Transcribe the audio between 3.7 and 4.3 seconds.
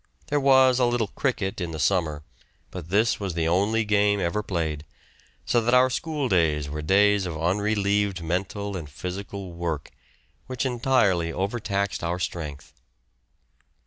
game